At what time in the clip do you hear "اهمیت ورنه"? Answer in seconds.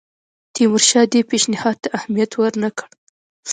1.97-2.69